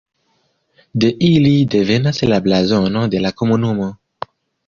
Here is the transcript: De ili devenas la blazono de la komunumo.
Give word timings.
De 1.01 1.09
ili 1.27 1.51
devenas 1.75 2.23
la 2.31 2.41
blazono 2.47 3.03
de 3.17 3.23
la 3.27 3.35
komunumo. 3.43 3.93